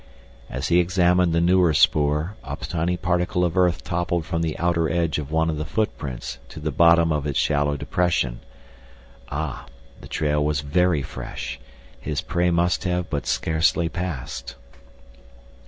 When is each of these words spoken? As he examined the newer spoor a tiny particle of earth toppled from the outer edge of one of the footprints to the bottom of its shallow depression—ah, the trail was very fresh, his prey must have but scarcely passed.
As 0.49 0.69
he 0.69 0.79
examined 0.79 1.31
the 1.31 1.39
newer 1.39 1.75
spoor 1.75 2.35
a 2.43 2.55
tiny 2.55 2.97
particle 2.97 3.45
of 3.45 3.55
earth 3.55 3.83
toppled 3.83 4.25
from 4.25 4.41
the 4.41 4.57
outer 4.57 4.89
edge 4.91 5.19
of 5.19 5.29
one 5.29 5.47
of 5.47 5.57
the 5.57 5.63
footprints 5.63 6.39
to 6.49 6.59
the 6.59 6.71
bottom 6.71 7.11
of 7.11 7.27
its 7.27 7.37
shallow 7.37 7.77
depression—ah, 7.77 9.67
the 9.99 10.07
trail 10.07 10.43
was 10.43 10.61
very 10.61 11.03
fresh, 11.03 11.59
his 11.99 12.19
prey 12.19 12.49
must 12.49 12.83
have 12.83 13.11
but 13.11 13.27
scarcely 13.27 13.89
passed. 13.89 14.55